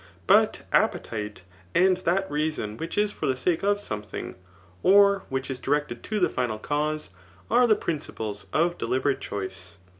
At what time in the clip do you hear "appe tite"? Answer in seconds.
0.73-1.43